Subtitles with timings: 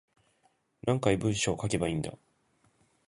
[0.81, 2.11] 何回文章書けばいいんだ